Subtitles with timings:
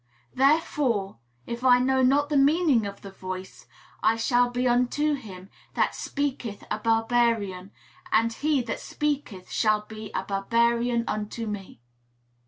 [0.33, 3.67] "Therefore, if I know not the meaning of the voice,
[4.01, 7.71] I shall be unto him that speaketh a barbarian,
[8.11, 11.81] and he that speaketh shall be a barbarian unto me."